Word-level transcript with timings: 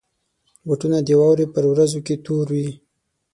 بوټونه 0.65 0.97
د 1.07 1.09
واورې 1.19 1.45
پر 1.53 1.63
ورځو 1.71 1.99
کې 2.05 2.15
تور 2.25 2.47
وي. 2.55 2.69